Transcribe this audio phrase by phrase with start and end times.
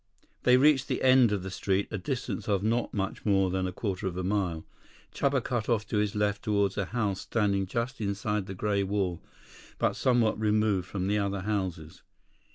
[0.41, 3.71] They reached the end of the street, a distance of not much more than a
[3.71, 4.65] quarter of a mile.
[5.13, 9.21] Chuba cut off to his left toward a house standing just inside the gray wall,
[9.77, 12.01] but somewhat removed from the other houses.